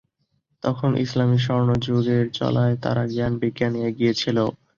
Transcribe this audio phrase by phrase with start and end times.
[0.63, 4.37] তখন ইসলামী স্বর্ণযুগের চলায় তারা জ্ঞান-বিজ্ঞানে এগিয়ে ছিল।